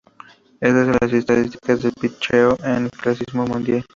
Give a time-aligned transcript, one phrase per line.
[0.61, 3.85] Estas son las estadísticas de pitcheo en el Clásico Mundial.